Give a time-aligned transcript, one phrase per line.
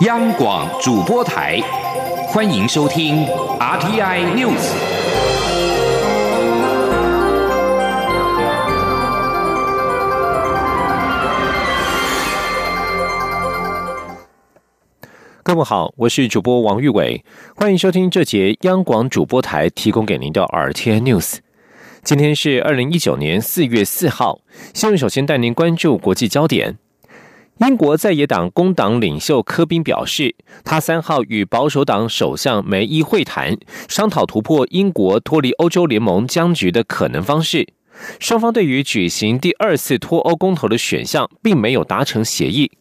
[0.00, 1.60] 央广主播台，
[2.26, 3.24] 欢迎收听
[3.60, 4.72] RTI News。
[15.44, 17.24] 各位好，我是主播王玉伟，
[17.54, 21.36] 欢迎收听这节央广主播台提供给您的 RTI News。
[22.02, 24.40] 今天是二零一九年四月四号，
[24.74, 26.78] 新闻首先带您关注国际焦点。
[27.58, 30.34] 英国在野党工党领袖科宾表示，
[30.64, 33.56] 他三号与保守党首相梅伊会谈，
[33.88, 37.68] 商讨突破英国脱离欧洲联盟僵局的可能方式。
[38.18, 42.72] 双方对于举行第二次脱欧公投的选项，并没有达成协议。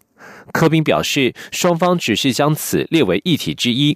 [0.52, 3.96] 科宾表示，双方只是将此列为议题之一。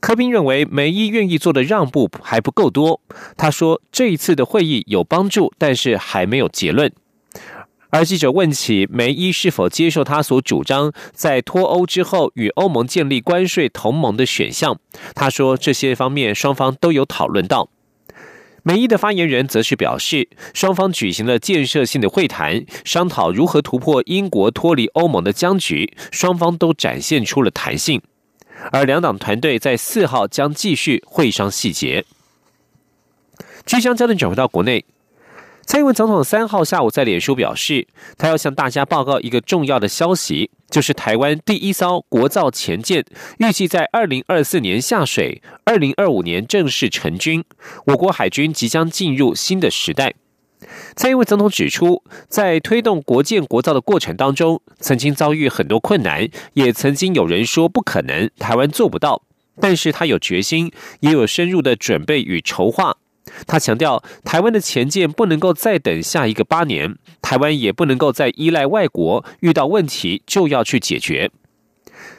[0.00, 3.00] 科宾认为，梅伊愿意做的让步还不够多。
[3.36, 6.92] 他说，这一次的会议有帮助，但是还没有结论。
[7.92, 14.80] 而记者问起梅伊是否接受他所主张在脱欧之后与欧盟建立关税同盟的选项，
[15.14, 17.68] 他说这些方面双方都有讨论到。
[18.62, 28.00] 梅伊的发言人则是表示，双方举行了建设性的会谈，商讨如何突破英国脱离欧盟的僵局，双方都展现出了弹性。
[28.70, 32.06] 而两党团队在四号将继续会商细节。
[33.66, 34.82] 即将焦点转回到国内。
[35.64, 37.86] 蔡英文总统三号下午在脸书表示，
[38.18, 43.04] 他要向大家报告一个重要的消息，就是台湾第一艘国造前舰
[43.38, 47.44] 预计在二零二四年下水，二零二五年正式成军，
[47.86, 50.14] 我国海军即将进入新的时代。
[50.96, 59.22] 蔡英文总统指出，在推动国建国造的过程当中，曾经遭遇很多困难，也曾经有人说不可能，台湾做不到，
[59.60, 62.96] 但是他有决心，也有深入的准备与筹划。
[63.46, 71.30] 他强调，台湾的前舰不能够再等下一个八年，台湾也不能够再依赖外国，遇到问题就要去解决。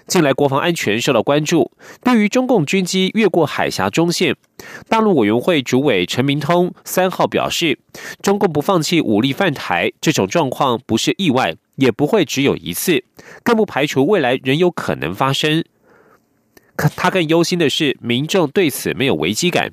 [0.05, 1.71] 近来国防安全受到关注，
[2.03, 4.35] 对于中共军机越过海峡中线，
[4.89, 7.79] 大陆委员会主委陈明通三号表示，
[8.21, 13.03] 中共不放弃武力犯台这种状况不是意外，也不会只有一次，
[13.43, 15.63] 更不排除未来仍有可能发生。
[16.75, 19.71] 可他更忧心的是，民众对此没有危机感。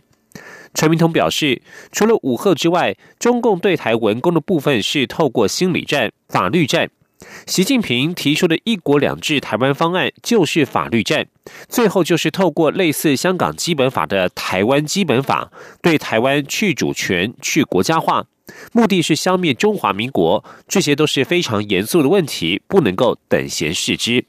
[0.74, 1.60] 陈明通表示，
[1.90, 6.90] 除了武赫之外，中共对台文攻的部分是透过心理战、法律战。
[7.46, 11.26] 习近平提出的一国两制台湾方案就是法律战，
[11.68, 15.50] 最后就是透过类似香港基本法的台湾基本法，
[15.82, 18.24] 对台湾去主权、去国家化，
[18.72, 20.42] 目的是消灭中华民国。
[20.66, 24.24] 这些都是非常严肃的问题，不能够等闲视之。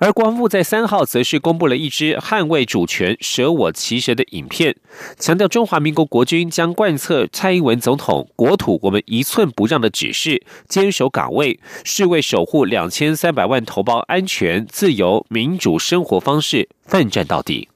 [0.00, 4.76] 而国防部在三号则是公布了一支捍卫主权、舍我其谁的影片，
[5.18, 17.68] 强调中华民国国军将贯彻蔡英文总统“国土我们一寸不让”的指示，坚守岗位，是为守护两千三百万同胞安全、自由、民主生活方式奋战到底。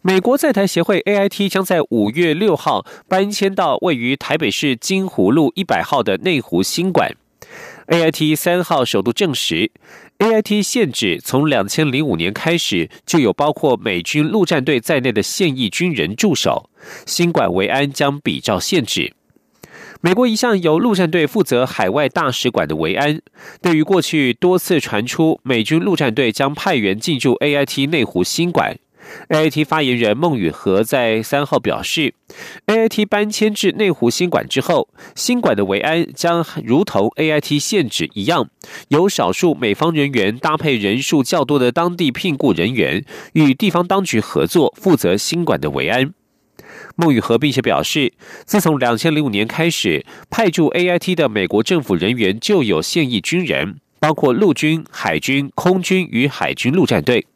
[0.00, 7.14] 美国在台协会 AIT 将在五月六号搬迁到位于台北市金湖路一百号的内湖新馆。
[7.92, 9.70] A I T 三号首度证实
[10.16, 16.70] ，A I T 限制从两千零五年开始就有包括美军陆战队在内的现役军人驻守。
[17.04, 19.12] 新馆维安将比照限制。
[20.00, 23.20] 美国一向由陆战队负责海外大使馆的维安，
[23.60, 28.78] 对于过去多次传出美军陆战队将派员进驻 A I T 内湖新馆。
[29.28, 32.14] A I T 发言人孟宇和在三号表示
[32.66, 38.48] ，A I T 搬迁至内湖新馆之后，新馆的维安将如同 A I T 现址一样，
[38.88, 43.04] 由少数美方人员搭配人数较多的当地聘雇人员，
[43.34, 46.12] 与地方当局合作，负责新馆的维安。
[46.96, 48.12] 孟宇和并且表示，
[48.44, 57.26] 自从两千零五年开始，派驻 A I T 的美国政府人员就有现役军人，包括陆军、海军、空军与海军陆战队。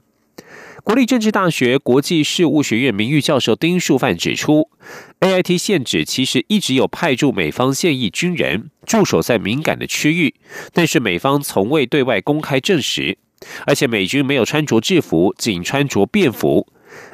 [0.87, 4.71] 国立政治大学国际事务学院名誉教授丁树范指出
[5.19, 10.37] ，A I T 现址其实一直有派驻美方现役军人驻守在敏感的区域，
[10.73, 13.19] 但是美方从未对外公开证实，
[13.67, 16.69] 而且美军没有穿着制服，仅穿着便服。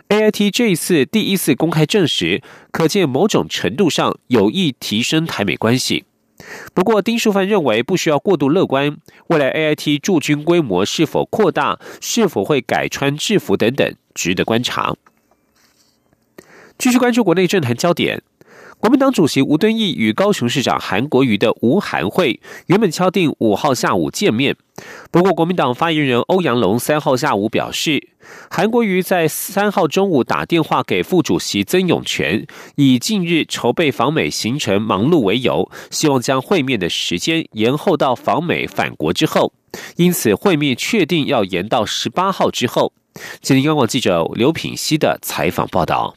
[0.08, 6.05] A I T 这一次第一次公开证实，可见某种程度上有意提升台美关系。
[6.75, 8.97] 不过，丁树范认为不需要过度乐观，
[9.29, 14.94] 未来 A I T 驻军规模是否扩大，是否会改穿制服等等，值得观察。
[16.79, 18.23] 继续关注国内政坛焦点。
[18.82, 24.56] 国民党主席吴敦义与高雄市长韩国瑜的吴韩会原本敲定五号下午见面，
[25.12, 28.08] 不过国民党发言人欧阳龙三号下午表示，
[28.50, 32.44] 韩国瑜在三号中午打电话给副主席曾永权，
[32.75, 39.52] 以近日筹备访美行程忙碌为由，希望将会面的时间延后到访美返国之后，
[39.94, 42.93] 因此会面确定要延到十八号之后。
[43.40, 46.17] 吉林，央广记者刘品希的采访报道。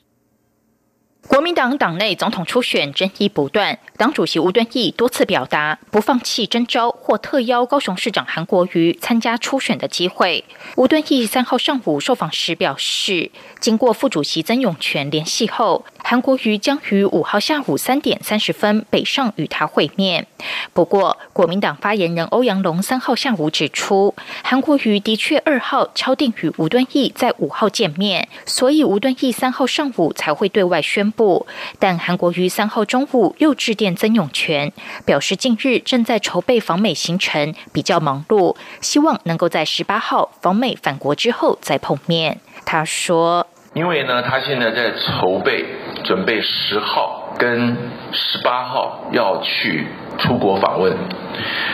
[1.27, 10.45] 国民党党内总统初选争议不断，党主席吴敦义多次表达不放弃征召或特邀高雄市长韩国瑜参加初选的机会。
[10.75, 20.27] 吴敦义三号上午受访时表示，经过副主席曾永权联系后，韩国瑜将于五号下午三点三十分北上与他会面。
[20.73, 24.13] 不过，国民党发言人欧阳龙三号下午指出，
[24.43, 31.14] 韩国瑜的确二号敲定与吴敦义在五号见面，所以吴敦义三号上午才会对外宣布。
[31.15, 31.47] 不，
[31.79, 34.71] 但韩国于三号中午又致电曾永权，
[35.05, 42.39] 表示近日正在筹备访美行程，比较忙碌，希望能够在十八号访美返国之后再碰面。
[42.65, 45.65] 他说：“因为呢，他现在在筹备，
[46.03, 47.77] 准备十号跟
[48.11, 50.95] 十八号要去。”出国访问，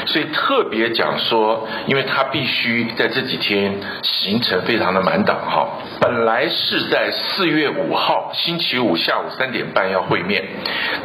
[0.06, 5.68] 所以特别讲说，因为他必须在这几天行程非常的满档哈。
[6.00, 10.44] 本来是在四月五号星期五下午三点半要会面，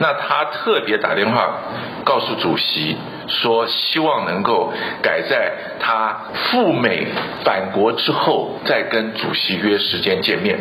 [0.00, 1.60] 那他特别打电话
[2.04, 2.96] 告诉主席
[3.28, 7.06] 说，希望能够改在他赴美
[7.44, 10.58] 返国之后再跟主席约时间见面。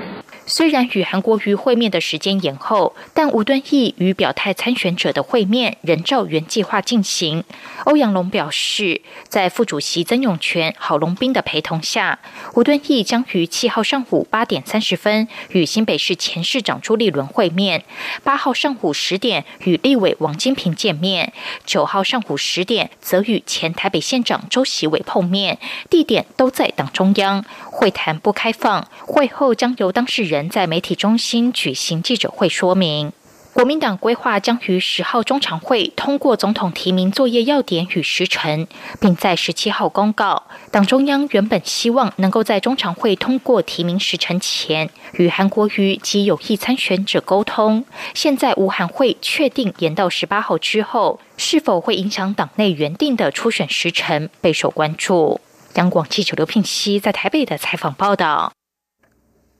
[0.48, 7.44] 虽然与韩国瑜会面的时间延后，但吴敦义与表态参选者的会面仍照原计划进行。
[7.86, 12.20] 欧阳龙表示，在副主席曾永权、郝龙斌的陪同下，
[12.56, 17.82] 吴敦义将于七号上午八点三十分与新北市前市长朱立伦会面；
[18.24, 21.32] 八号上午十点与立委王金平见面；
[21.64, 27.46] 九号上午十点则与前台北县长周习伟碰面，地点都在党中央。
[27.72, 33.12] 会谈不开放，会后将由当事人在媒体中心举行记者会说明。
[33.56, 38.68] 国民党规划将于十号中常会通过总统提名作业要点与时程，
[39.00, 40.44] 并在十七号公告。
[40.72, 55.40] 党中央原本希望能够在中常会通过提名时程前与韩国瑜及有意参选者沟通，现在吴韩会确定延到十八号之后，是否会影响党内原定的初选时程，备受关注。
[55.76, 58.52] 央广记者刘聘熙在台北的采访报道：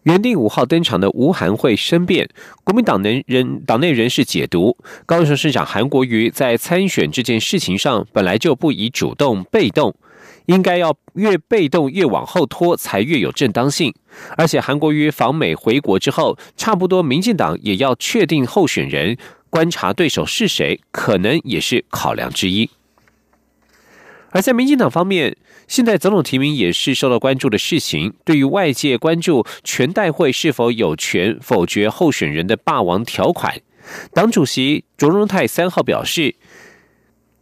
[0.06, 2.30] 原定五号登场的吴韩会申辩，
[2.64, 9.96] 国民党人人党内人士解读，高雄市长韩国瑜在参选这件事情上本来就不宜主动被动，
[10.46, 13.92] 应该要越被动越往后拖才越有正当性。
[14.38, 19.18] 而且韩国瑜访美回国之后，差不多民进党也要确定候选人，
[19.50, 22.70] 观察对手是谁，可能也是考量之一。
[24.36, 28.14] 而在民进党方面，现在总统提名也是受到关注的事情。
[28.26, 33.62] 对于外界关注全代会是否有权否决候选人的霸王条款，
[34.14, 36.36] 党主席卓荣泰三号表示，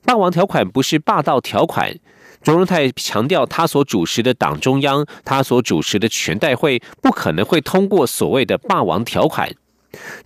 [0.06, 1.98] 霸王条款不是霸道条款。
[2.44, 9.50] 卓荣泰强调，他所主持的党中央，他所主持的全代会不可能会通过所谓的霸王条款。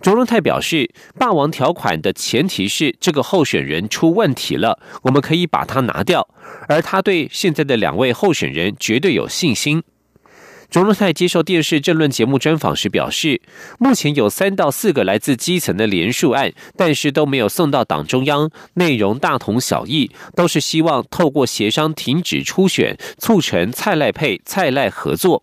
[0.00, 6.28] 卓荣泰表示，霸王条款的前提是这个候选人出问题了，我们可以把他拿掉。
[6.68, 9.82] 而他对现在的两位候选人绝对有信心。
[10.70, 13.40] 卓荣泰接受电视政论节目专访时表示，
[13.78, 25.42] 目前有三到四个来自基层的联署案，但是都没有送到党中央，内容大同小异，都是希望透过协商停止初选，促成蔡赖配、蔡赖合作。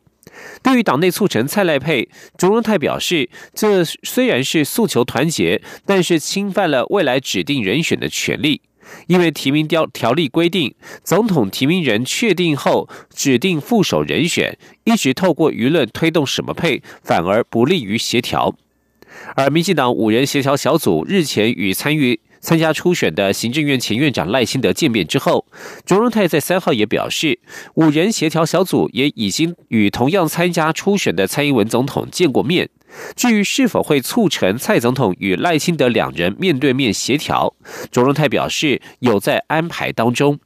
[0.64, 8.62] 对于党内促成蔡赖配，卓荣泰表示，这虽然是诉求团结，但是侵犯了未来指定人选的权利。
[9.08, 18.56] 因为提名条条例规定，总统提名人确定后指定副手人选，一直透过舆论推动什么配，反而不利于协调。
[19.36, 22.20] 而民进党五人协调小组日前与参与。
[22.46, 25.48] 参加初选的行政院前院长赖清德见面之后，
[25.84, 27.40] 卓荣泰在三号也表示，
[27.74, 32.70] 五人协调小组也已经与同样参加初选的蔡英文总统见过面。
[33.16, 37.56] 至于是否会促成蔡总统与赖清德两人面对面协调，
[37.90, 40.38] 卓荣泰表示有在安排当中。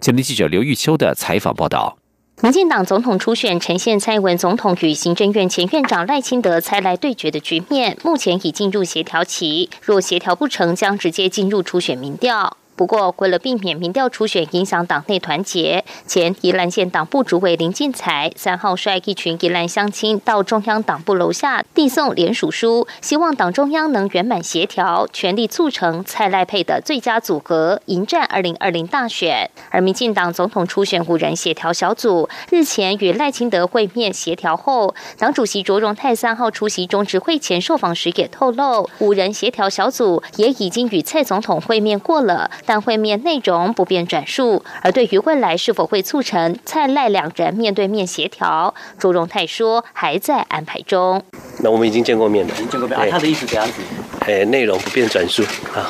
[0.00, 1.98] 前天记者刘玉秋的采访报道。
[2.40, 9.68] 民进党总统初选呈现蔡文总统与行政院前院长赖清德猜来对决的局面，目前已进入协调期。
[9.82, 12.57] 若协调不成，将直接进入初选民调。
[12.78, 29.50] 不过，为了避免民调初选影响党内团结，前宜兰县党部主委林进财三号率一群宜兰乡亲到中央党部楼下递送联署书，希望党中央能圆满协调，全力促成蔡赖配的最佳组合，迎战二零二零大选。
[29.70, 42.48] 而民进党总统初选五人协调小组日前与赖清德会面协调后，党主席卓荣泰三号出席中执会前受访时也透露，五人协调小组也已经与蔡总统会面过了。
[42.68, 44.62] 但会面内容不便转述。
[44.82, 51.22] 而对于未来是否会促成蔡赖两人面对面协调，朱荣泰说还在安排中。
[51.60, 53.10] 那我们已经见过面了，已经见过面。
[53.10, 53.80] 他的意思怎样子？
[54.26, 55.42] 哎，内容不便转述
[55.74, 55.88] 啊。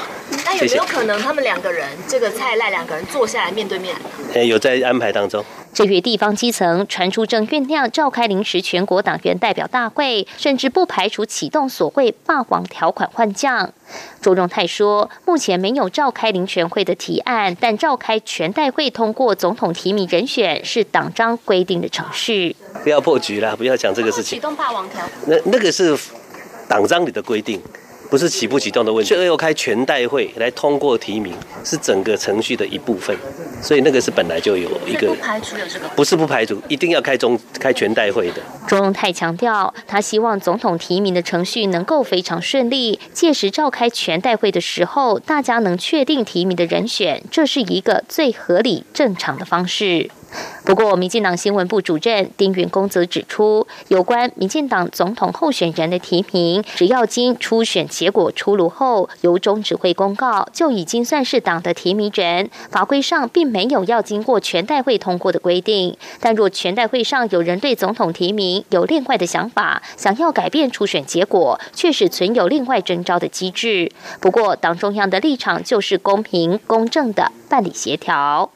[0.50, 3.94] 那有没有可能他们两个人，这个蔡赖两个人坐下来面对面？
[4.34, 5.44] 哎，有在安排当中。
[5.74, 13.70] 至于地方基层传出正酝酿召开临时全国党员代表大会，甚至不排除启动所谓“霸王条款”换将。
[14.22, 22.56] 周荣泰说，目前没有召开临全会的提案，但召开全代会通过总统提名人选是党章规定的程序。
[22.82, 24.38] 不要破局了，不要讲这个事情。
[24.38, 25.94] 启动“霸王条”那那个是
[26.66, 27.60] 党章里的规定。
[28.10, 31.34] 不是启不启动的问题，这要开全代会来通过提名，
[31.64, 33.16] 是整个程序的一部分，
[33.62, 38.42] 所以那个是本来就有一个，不排除有这个，不是不排除，一定要开中开全代会的。
[38.66, 50.10] 钟荣泰强调，他希望总统提名的程序能够非常顺利，届时召开全代会的时候，大家能确定提名的人选，这是一个最合理正常的方式。
[50.64, 62.50] 不过，民进党新闻部主任丁允公则指出，有关民进党总统候选人的提名，只要经初选结果出炉后，由中指会公告，就已经算是党的提名人。
[62.70, 65.96] 法规上并没有要经过全代会通过的规定。
[66.20, 73.90] 但若全代会上有人对总统提名有另外的想法，想要改变初选结果，确实存有另外征召的机制。
[74.20, 78.50] 不过，党中央的立场就是公平公正的办理协调。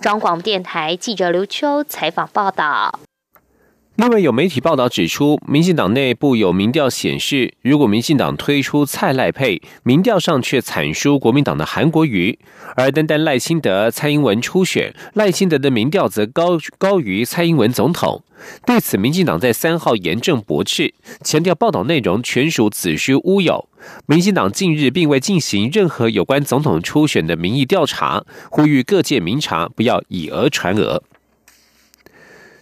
[0.00, 2.98] 中广电台记者刘秋采访报道。
[3.98, 12.38] 另外，有媒体报道指出，民进党内部有民调显示，如果民进党推出蔡赖配，民调上却惨输国民党的韩国瑜；
[12.76, 18.22] 而单单赖清德、蔡英文初选，赖清德的民调则高高于蔡英文总统。
[18.64, 23.68] 对此，民进党在三号严正驳斥，强调报道内容全属子虚乌有。
[24.06, 31.02] 民进党近日并未进行任何有关总统初选的民意调查，呼吁各界民察不要以讹传讹。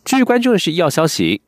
[0.07, 1.43] 继续关注的是医药消息，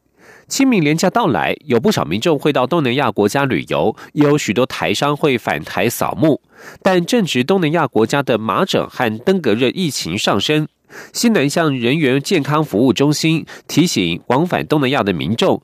[0.49, 6.41] 清明连假到来，有不少民众会到东南亚国家旅游，也有许多台商会返台扫墓。
[6.83, 10.67] 但正值东南亚国家的麻疹和登革热疫情上升，
[11.13, 15.63] 西南向人员健康服务中心提醒往返东南亚的民众。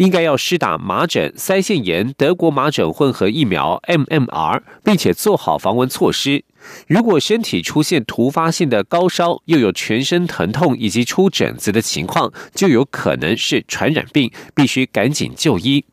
[0.00, 6.42] 应该要施打麻疹、腮腺炎、德国麻疹混合疫苗 （MMR），并且做好防蚊措施。
[6.86, 15.84] 如果身体出现突发性的高烧，又有全身疼痛以及出疹子的情况，就有可能是传染病，必须赶紧就医。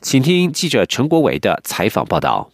[0.00, 2.50] 请听记者陈国伟的采访报道。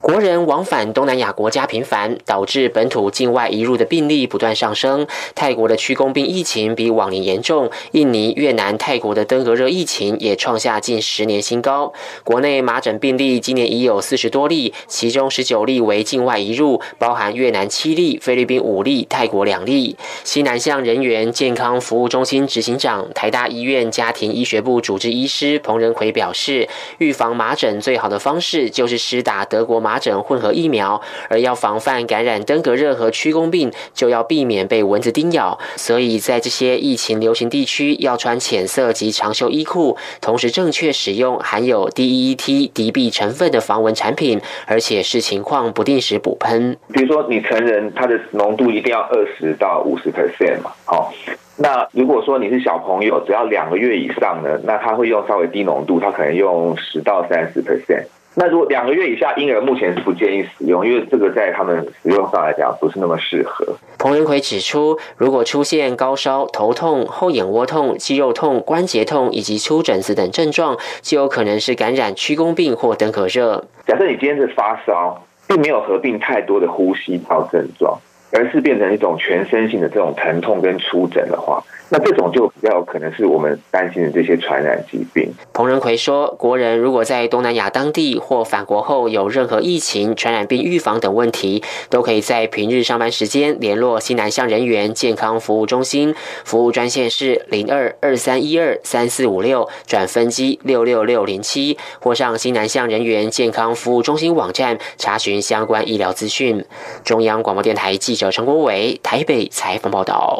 [0.00, 5.04] 国人往返东南亚国家频繁，导致本土境外移入的病例不断上升。
[5.34, 11.92] 泰国的驱弓病疫情比往年严重，印尼、越南、泰国的登革热疫情也创下近十年新高。
[12.22, 19.96] 国内麻疹病例今年已有四十多例，其中十九例为境外移入，包含越南七例、菲律宾五例、泰国两例。
[20.22, 29.87] 西南向人员健康服务中心执行长、台大医院家庭医学部主治医师彭仁奎表示，预防麻疹最好的方式就是施打德国麻。
[29.88, 35.58] 麻疹混合疫苗，而要防范感染登革热和曲弓病，就要避免被蚊子叮咬。
[35.76, 46.76] 所以在这些疫情流行地区，要穿浅色及长袖衣裤，同时正确使用含有 DEET 敌避成分的防蚊产品，而且视情况不定时补喷。
[46.92, 51.14] 比如说，你成人他的浓度一定要二十到五十 percent 嘛，好。
[51.60, 58.04] 那如果说你是小朋友，只要两个月以上呢，那他会用稍微低浓度，他可能用十到三十 percent。
[58.40, 63.66] 那如果两个月以下婴儿，目前是不建议使用，因为这个在他们使用上来讲不是那么适合。
[63.98, 73.64] 彭仁奎指出，如果出现高烧、头痛、后眼窝痛、肌肉痛、关节痛以及出疹子等症状，就有可能是感染屈弓病或登革热。
[73.88, 77.98] 假设你今天是发烧，并没有合并太多的呼吸道症状，
[78.30, 81.60] 而是变成一种全身性的这种疼痛跟出疹的话。
[81.90, 85.32] 那这种就比较可能是我们担心的这些传染疾病。
[85.54, 96.14] 彭仁奎说，国人如果在东南亚当地或返国后有任何疫情、传染病预防等问题，都可以在平日上班时间联络西南向人员健康服务中心，
[96.44, 106.64] 服务专线是零二二三一二三四五六转分机六六六零七，或上西南向人员健康服务中心网站查询相关医疗资讯。
[107.02, 110.38] 中央广播电台记者陈国伟台北采访报道。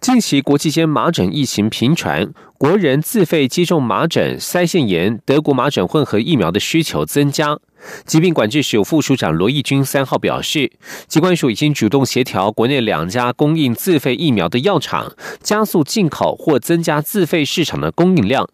[0.00, 7.58] 近期国际间麻疹疫情频传，国人自费接种麻疹、腮腺炎、德国麻疹混合疫苗的需求增加。
[8.04, 10.70] 疾病管制署副署长罗义军三号表示，
[11.08, 18.48] 机关署已经主动协调国内两家供应自费疫苗的药厂，加速进口或增加自费市场的供应量。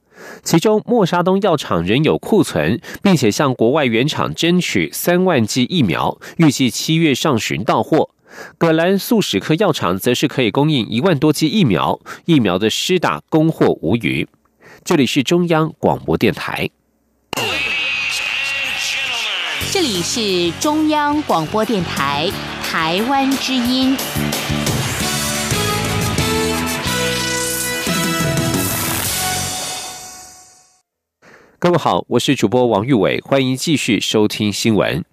[0.44, 8.10] 其中默沙东药厂仍有库存，并且向国外原厂争取三万剂疫苗，预计七月上旬到货。
[8.58, 14.28] 葛兰素史克药厂则是可以供应一万多剂疫苗，疫苗的施打供货无虞。
[14.84, 16.70] 这里是中央广播电台。
[19.70, 22.30] 这里是中央广播电台
[22.62, 23.96] 台湾之音。
[31.58, 35.04] 各位好，我是主播王玉伟，欢迎继续收听新闻。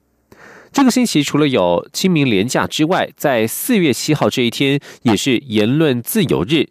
[0.71, 6.69] 这个星期除了有清明连假之外，在四月七号这一天也是言论自由日。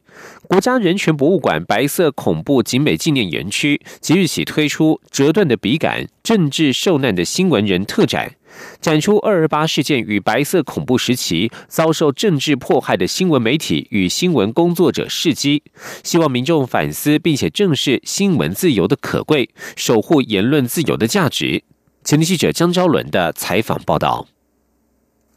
[0.49, 8.35] 国家人权博物馆白色恐怖景美纪念园区即日起推出“折断的笔杆：政治受难的新闻人”特展，
[8.81, 15.63] 展出二二八事件与白色恐怖时期遭受政治迫害的新闻媒体与新闻工作者事迹，
[16.03, 21.63] 希望民众反思并且正视新闻自由的可贵，守护言论自由的价值。
[22.05, 24.27] 前记者江昭伦的采访报道。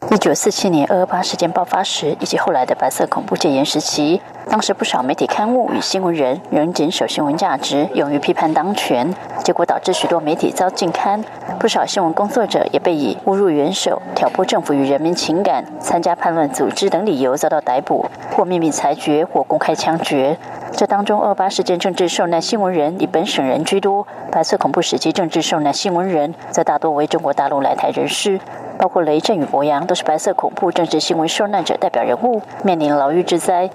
[0.10, 9.14] 一九四七年二二八事件爆发时，以及后来的白色恐怖戒严时期，当时不少媒体刊物与新闻人仍谨守新闻价值，勇于批判当权，
[9.44, 11.24] 结果导致许多媒体遭禁刊，
[11.60, 20.36] 不少新闻工作者也被以侮辱元首、挑拨政府与人民情感、参加叛乱组织等理由遭到逮捕，或秘密裁决，或公开枪决。
[20.74, 28.40] 这当中，二八事件政治受难新闻人以本省人居多，白色恐怖时期政治受难新闻人则大多为中国大陆来台人士。
[28.78, 33.70] 包括雷震与博洋都是白色恐怖政治新闻受难者代表人物，面临牢狱之灾。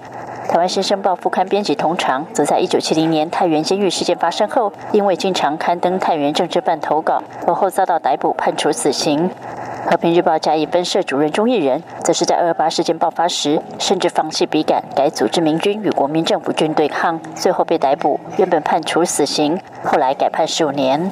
[0.49, 9.29] 台湾新生报副刊编辑童长，则在一九七零年太原监狱事件发生后，因为经常刊登太原政治办投稿，而后遭到逮捕，判处死刑。
[9.89, 21.11] 和平日报嘉义分社主任钟义仁，则是在二八事件爆发时，甚至放弃笔杆，改组织民军与国民政府军队对抗，最后被逮捕，原本判处死刑，后来改判十五年。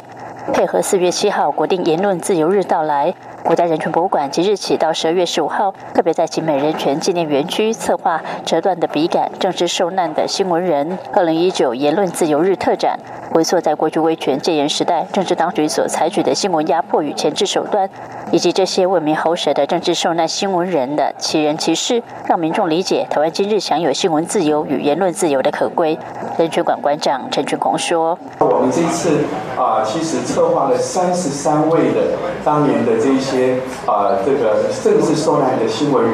[0.54, 3.14] 配合四月七号国定言论自由日到来。
[3.46, 13.00] 国家人权博物馆即日起到十二月十五号，特别在集美人权纪念园区策划“折断的笔杆：政治受难的新闻人”二零一九言论自由日特展，
[13.32, 17.88] 回溯在过去威权戒严时代，政治当局所采取的新闻压迫与前置手段，
[18.32, 26.00] 以及这些为民喉舌的政治受难新闻人的其人其事，让民众理解台湾今日享有新闻自由与言论自由的可贵。
[26.40, 29.24] 人权馆馆长陈群宏说：“我们这次
[29.56, 36.14] 啊，其实策划了三十三位的当年的这一些。”些啊，这个政治受难的新闻人，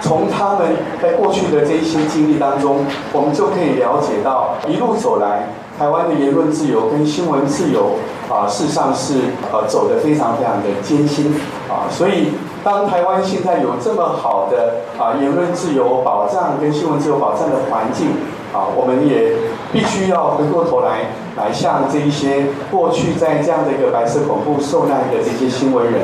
[0.00, 7.96] 从他们在过去的这一些经历当中，我们就可以了解到，一路走来，台湾的言论自由跟新闻自由
[8.30, 9.14] 啊，事实上是
[9.52, 11.34] 呃走得非常非常的艰辛
[11.68, 11.90] 啊。
[11.90, 18.08] 所以，当台湾现在有这么好的啊言论自由保障跟新闻自由保障的环境
[18.52, 19.32] 啊，我们也
[19.72, 26.02] 必须要回过头来，来向这一些过去在这样的一个白色恐怖受难的这些新闻人。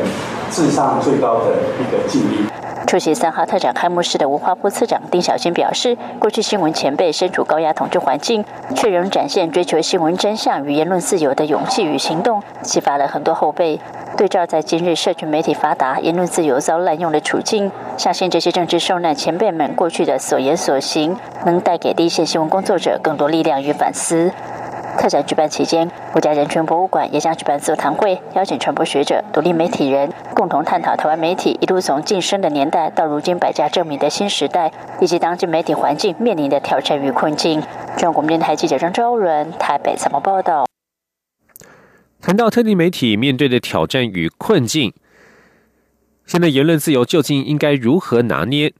[0.50, 2.46] 智商最高的一个敬意。
[2.86, 13.78] 出席三号特展开幕式的文化部次长丁小新表示，过去新闻前辈身处高压统治环境，却仍展现追求新闻真相与言论自由的勇气与行动，启发了很多后辈。
[14.16, 24.32] 对照在今日社群媒体发达、言论自由遭滥用的处境，相信这些政治受难前辈们过去的所言所行，能带给第一线新闻工作者更多力量与反思。
[25.00, 37.62] 特展举办期间，国家人权博物馆也将举办座谈会，邀请传播学者、独立媒体人共同探讨台湾媒体一路从晋升的年代到如今百家争鸣的新时代，以及当今媒体环境面临的挑战与困境。
[37.96, 40.66] 中央广播电台记者张昭伦台北采访报道。
[42.20, 44.92] 谈到特定媒体面对的挑战与困境，
[46.26, 48.74] 现在言论自由究竟应该如何拿捏？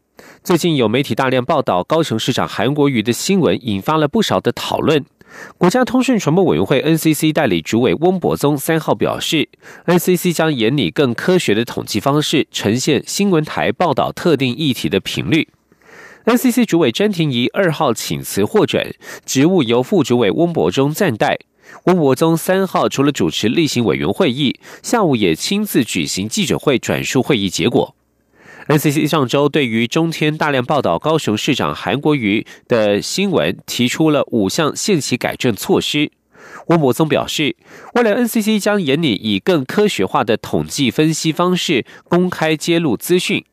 [0.44, 5.02] 最近有媒体大量报道高雄市长韩国瑜的新闻，引发了不少的讨论。
[5.58, 9.48] 国家通讯传播委员会 NCC 代理主委翁博宗三号表示
[9.86, 15.48] ，NCC 将严拟更科学的统计方式，呈现新闻台报道特定议题的频率。
[16.24, 21.38] NCC 主委詹廷仪二号请辞获准，职务由副主委翁博宗暂代。
[21.84, 27.94] 翁博宗三号除了主持例行委员会议，下午也亲自举行记者会，转述会议结果。
[28.70, 36.12] NCC 上周对于中天大量报道高雄市长韩国瑜的新闻，提出了五项限期改正措施。
[36.68, 37.56] 温博宗表示，
[37.94, 43.44] 未来 NCC 将严拟以更科学化的统计分析方式，公开揭露资讯。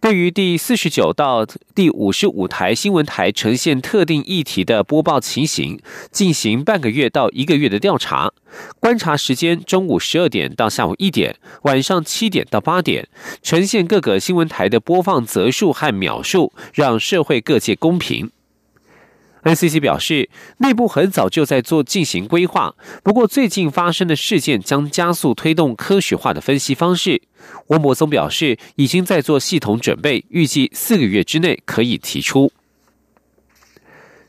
[0.00, 8.32] 对于第四十九到第五十五台新闻台呈现特定议题的播报情形，进行半个月到一个月的调查，
[8.80, 13.08] 观察时间中午十二点到下午一点，晚上七点到八点，
[13.42, 18.30] 呈现各个新闻台的播放则数和秒数，让社会各界公平。
[19.48, 27.22] NCC 表示，内部很早就在做进行规划，不过最近发生的事件将加速推动科学化的分析方式。
[27.68, 32.52] 温博松表示，已经在做系统准备，预计四个月之内可以提出。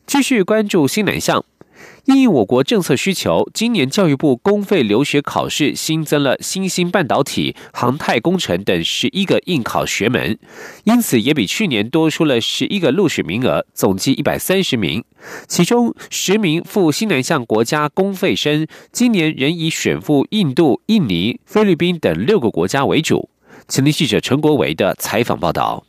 [0.07, 1.43] 继续关注新南向。
[2.15, 10.37] 应我国政策需求，今年教育部公费留学考试新增了新兴半导体、航太工程等十一个应考学门，
[10.85, 15.03] 因此也比去年多出了十一个录取名额，总计一百三十名。
[15.47, 23.29] 其中十名赴新南向国家公费生，今年仍以选赴印度、印尼、菲律宾等六个国家为主。
[23.67, 25.88] 前天记者陈国维的采访报道。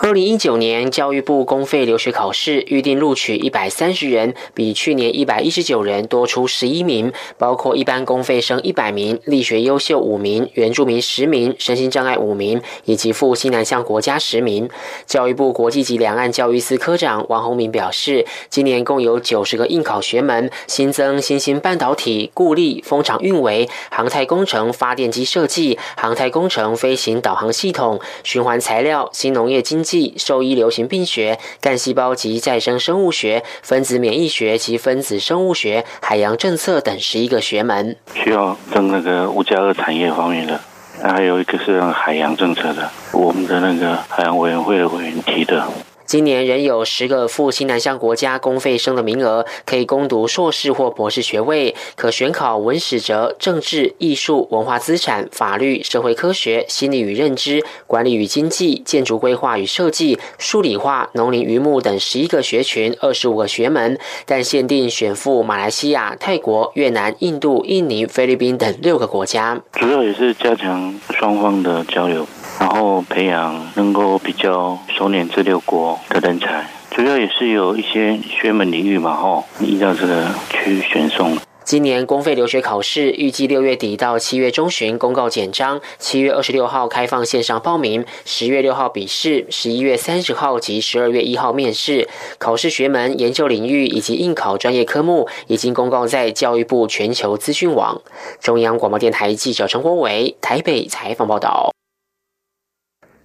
[0.00, 14.70] 二零一九年教育部公费留学考试预定录取一百三十人，比去年一百一十九人多出十一名，包括一般公费生一百名、力学优秀五名、原住民十名、身心障碍五名，以及赴西南向国家十名。
[15.04, 29.82] 教育部国际及两岸教育司科长王宏明表示，今年共有九十个应考学门，新增新兴半导体、固力、风场运维、航太工程、发电机设计、航太工程、飞行导航系统、循环材料、新农业经。
[30.16, 40.60] 兽医、流行病学、干细胞及再生生物学、分子免疫学及分子生物学、海洋政策等十一个学门，需要增那个五加二产业方面的，
[41.02, 45.66] 还有一个是海洋政策的，我们的那个海洋委员会的委员提的。
[46.08, 69.60] 今年仍有十个赴新南向国家公费生的名额，可以攻读硕士或博士学位，可选考文史哲、政治、艺术、文化资产、法律、社会科学、心理与认知、管理与经济、建筑规划与设计、数理化、农林渔牧等十一个学群，二十五个学门，但限定选赴马来西亚、泰国、越南、印度、印尼、菲律宾等六个国家。
[69.72, 72.26] 主要也是加强双方的交流。
[72.58, 81.38] 然后培养能够比较熟练这六国的人才，主要也是有一些学门领域嘛，吼，依照这个去选送。
[81.64, 92.08] 今年公费留学考试预计六月底到七月中旬公告简章，七月二十六号开放线上报名，十月六号笔试，十一月三十号及十二月一号面试。
[92.38, 98.00] 考试学门、研究领域以及应考专业科目已经公告在教育部全球资讯网。
[98.40, 101.70] 中央广播电台记者陈国伟台北采访报道。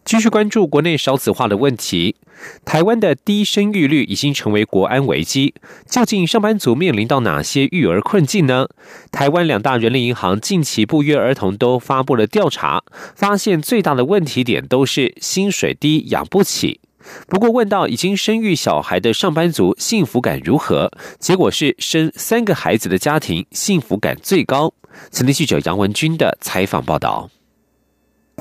[0.05, 2.15] 继续关注国内少子化的问题，
[2.65, 5.53] 台湾的低生育率已经成为国安危机。
[5.87, 8.67] 究竟上班族面临到哪些育儿困境呢？
[9.11, 12.83] 台湾两大人力银行近期不约而同都发布了调查，
[13.15, 16.81] 发现最大的问题点都是薪水低、养不起。
[17.27, 24.73] 不过问到已经生育小孩的上班族幸福感如何，结果是生三个孩子的家庭幸福感最高。
[25.11, 27.29] 曾经记者杨文军的采访报道。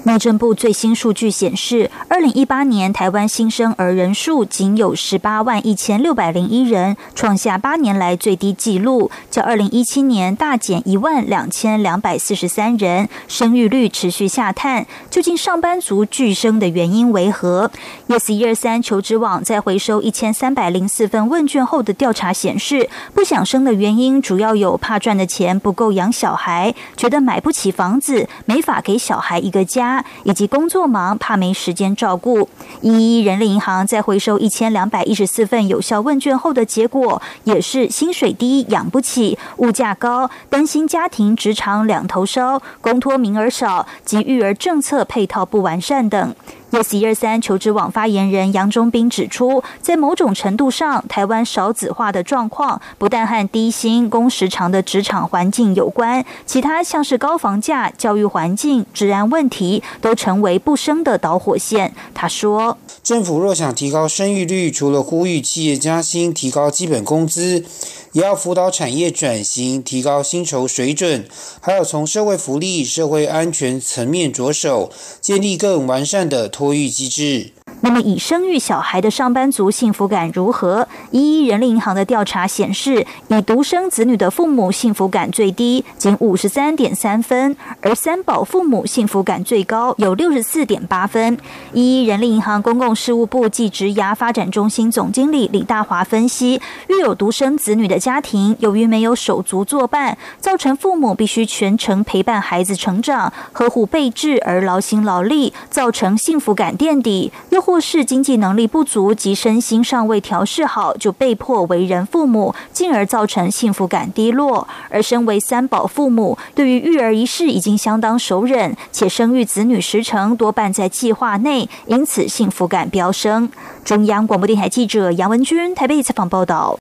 [0.05, 14.85] 内政部最新数据显示，二零一八年台湾新生儿人数仅有十八万一千六百零一人，创下八年来最低纪录，较二零一七年大减一万两千两百四十三人，生育率持续下探。
[15.09, 17.71] 究竟上班族拒生的原因为何
[18.09, 29.92] ？Yes 一二三求职网在回收一千三百零四份问卷后的调查显示，不想生的原因主要有怕赚的钱不够养小孩，觉得买不起房子，没法给小孩一个家。
[30.23, 32.49] 以及工作忙，怕没时间照顾。
[32.81, 46.35] 一一人力银行在回收一千两百一十四份有效问卷后的结果，也是薪水低养不起，物价高，担心家庭职场两头烧，公托名额少及育儿政策配套不完善等。
[46.73, 61.95] Yes 一二三求职网发言人杨忠斌指出，在某种程度上，台湾少子化的状况不但和低薪、工时长的职场环境有关，其他像是高房价、教育环境、治安问题，都成为不生的导火线。
[62.15, 67.65] 他说：“政府若想提高生育率，除了呼吁企业加薪、提高基本工资。”
[68.13, 71.27] 也要辅导产业转型，提高薪酬水准，
[71.63, 77.62] 还要从社会福利、社会安全层面着手，建立更完善的托育机制。
[77.85, 80.87] 那么，已生育小孩的上班族幸福感如何？
[81.11, 91.37] 一一人力银行的调查显示，以独生子女的父母幸福感最低，仅五十三点三分；而三宝父母幸福感最高，有六十四点八分。
[91.73, 114.69] 一一人力银行公共事务部技职涯发展中心总经理李大华分析，育有独生子女的家庭，由于没有手足作伴，造成父母必须全程陪伴孩子成长，呵护备至而劳心劳力，造成幸福感垫底，又或或是经济能力不足及身心尚未调试好，就被迫为人父母，进而造成幸福感低落。
[114.91, 123.49] 而身为三宝父母，对于育儿一事已经相当熟稔，且生育子女时程多半在计划内，因此幸福感飙升。
[123.83, 126.77] 中央广播电台记者杨文君台北采访报道。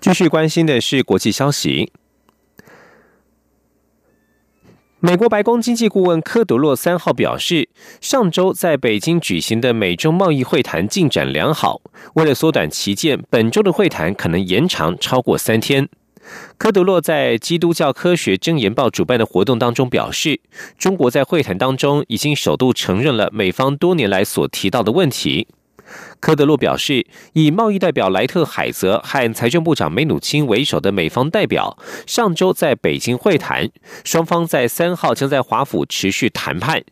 [0.00, 1.92] 继续关心的是国际消息。
[5.04, 7.68] 美国白宫经济顾问科德洛三号表示，
[8.00, 11.80] 上周在北京举行的美中贸易会谈进展良好。
[12.14, 15.88] 为了缩短期间，本周的会谈可能延长超过三天。
[16.56, 20.38] 科德洛在《基督教科学箴言报》主办的活动当中表示，
[20.78, 25.48] 中国在会谈当中已经首度承认了美方多年来所提到的问题。
[26.20, 31.76] 科德洛表示，以贸易代表莱特海泽和财政部长梅努钦为首的美方代表
[32.06, 33.70] 上周在北京会谈，
[34.04, 36.82] 双方在三号将在华府持续谈判。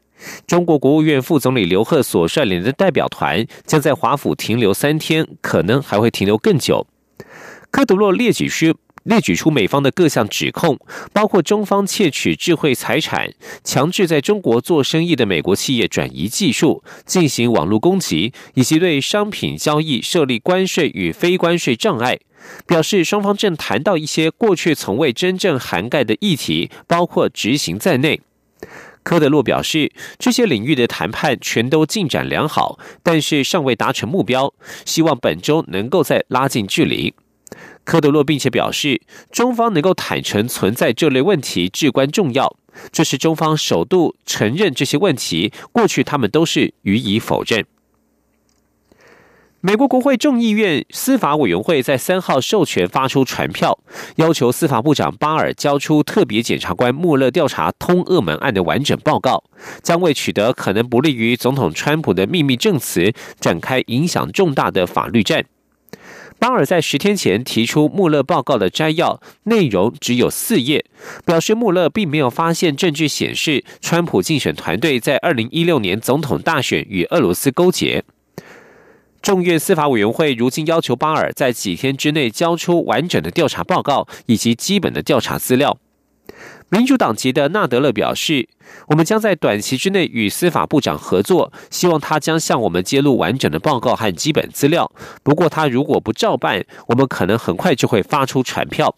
[0.47, 6.87] 中国国务院副总理刘鹤所率领的代表团将在华府停留三天，可能还会停留更久。
[7.71, 8.75] 科德洛列举说。
[9.05, 10.79] 列举出美方的各项指控，
[11.13, 13.33] 包括中方窃取智慧财产、
[13.65, 22.19] 强制在中国做生意的美国企业转移技术、进行网络攻击，以及对商品交易设立关税与非关税障碍。
[22.67, 28.21] 表示双方正谈到一些过去从未真正涵盖的议题，包括执行在内。
[29.03, 34.53] 科德洛表示，这些领域的谈判全都进展良好，但是尚未达成目标，
[34.85, 37.15] 希望本周能够再拉近距离。
[37.91, 42.57] 科德洛并且表示，中方能够坦诚存在这类问题至关重要。
[42.93, 47.67] 这是中方首度承认这些问题，过去他们都是予以否认。
[49.61, 53.77] 美国国会众议院司法委员会在三号授权发出传票，
[54.15, 59.43] 要求司法部长巴尔交出特别检察官穆勒调查通俄门案的完整报告，
[59.83, 65.45] 将为取得可能不利于总统川普的秘密证词展开影响重大的法律战。
[66.41, 70.87] 巴尔在十天前提出穆勒报告的摘要内容只有四页，
[71.27, 78.03] 表示穆勒并没有发现证据显示川普竞选团队在二零一六年总统大选与俄罗斯勾结。
[79.21, 85.77] 众院司法委员会如今要求巴尔在几天之内交出完整的调查报告以及基本的调查资料。
[86.71, 88.49] 民主党籍的纳德勒表示
[88.87, 94.91] ：“我们将在短期之内与司法部长合作，希望他将向我们揭露完整的报告和基本资料。
[95.25, 98.95] 不过，他如果不照办，我们可能很快就会发出传票。”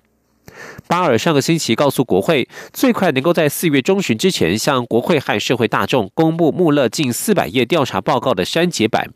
[0.87, 9.09] 巴尔上个星期告诉国会，最快能够在四月中旬之前向国会和社会大众公布穆勒近四百页调查报告的删节版。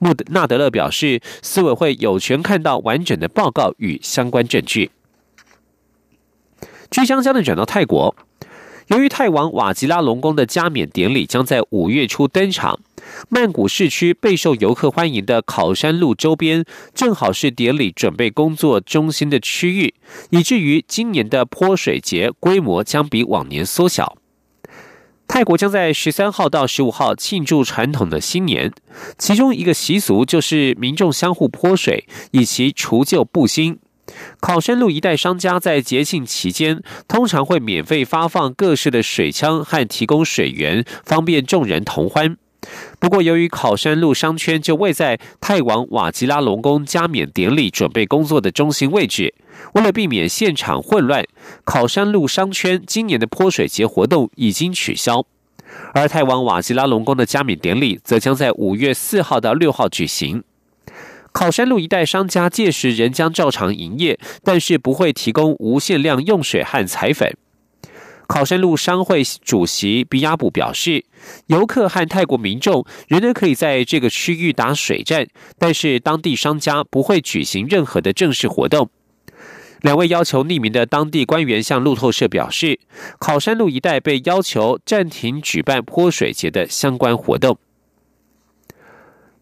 [0.00, 4.90] 穆纳德勒表示，司委会有权看到完整的报告与相关证据。
[6.90, 8.14] 据将将的转到泰国，
[8.88, 12.78] 由于泰王瓦吉拉隆功的加冕典礼将在五月初登场，
[13.28, 19.94] 曼谷市区备受游客欢迎的考山路周边正好是典礼准备工作中心的区域，
[20.30, 24.16] 以至于今年的泼水节规模将比往年缩小。
[25.26, 28.70] 泰国将在十三号到十五号庆祝传统的新年，
[29.16, 33.78] 其中一个习俗就是民众相互泼水，以其除旧布新。
[34.40, 42.36] 考山路一带商家在节庆期间通常会免费发放各式的水枪和提供水源，方便众人同欢。
[42.98, 49.34] 不过，由于考山路商圈就位在泰王瓦吉拉隆功加冕典礼准备工作的中心位置，
[49.74, 51.24] 为了避免现场混乱，
[51.64, 55.26] 考山路商圈今年的泼水节活动已经取消。
[55.92, 60.42] 而泰王瓦吉拉隆功的加冕典礼则将在五月四号到六号举行。
[61.34, 67.36] 考山路一带商家届时仍将照常营业，但是不会提供无限量用水和彩粉。
[68.28, 71.04] 考山路商会主席比亚卜表示，
[71.48, 75.26] 游客和泰国民众仍然可以在这个区域打水战，
[75.58, 78.88] 但是当地商家不会举行任何的正式活动。
[79.82, 82.78] 两位要求匿名的当地官员向路透社表示，
[83.18, 87.58] 考山路一带被要求暂停举办泼水节的相关活动。